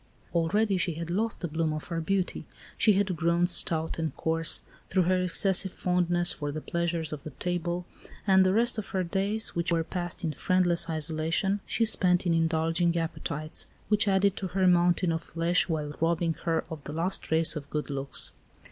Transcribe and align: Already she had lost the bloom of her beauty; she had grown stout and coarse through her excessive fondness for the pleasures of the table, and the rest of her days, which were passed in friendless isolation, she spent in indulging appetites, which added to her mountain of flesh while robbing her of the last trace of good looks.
Already 0.33 0.77
she 0.79 0.93
had 0.95 1.11
lost 1.11 1.41
the 1.41 1.47
bloom 1.47 1.71
of 1.71 1.89
her 1.89 2.01
beauty; 2.01 2.47
she 2.75 2.93
had 2.93 3.15
grown 3.15 3.45
stout 3.45 3.99
and 3.99 4.15
coarse 4.17 4.61
through 4.89 5.03
her 5.03 5.21
excessive 5.21 5.71
fondness 5.71 6.31
for 6.31 6.51
the 6.51 6.59
pleasures 6.59 7.13
of 7.13 7.21
the 7.21 7.29
table, 7.29 7.85
and 8.25 8.43
the 8.43 8.51
rest 8.51 8.79
of 8.79 8.89
her 8.89 9.03
days, 9.03 9.49
which 9.53 9.71
were 9.71 9.83
passed 9.83 10.23
in 10.23 10.31
friendless 10.33 10.89
isolation, 10.89 11.59
she 11.67 11.85
spent 11.85 12.25
in 12.25 12.33
indulging 12.33 12.97
appetites, 12.97 13.67
which 13.89 14.07
added 14.07 14.35
to 14.35 14.47
her 14.47 14.65
mountain 14.65 15.11
of 15.11 15.21
flesh 15.21 15.69
while 15.69 15.93
robbing 16.01 16.33
her 16.45 16.63
of 16.71 16.83
the 16.85 16.93
last 16.93 17.21
trace 17.21 17.55
of 17.55 17.69
good 17.69 17.91
looks. 17.91 18.31